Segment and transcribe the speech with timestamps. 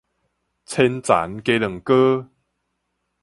[0.03, 0.07] 千層
[1.43, 2.25] 雞卵糕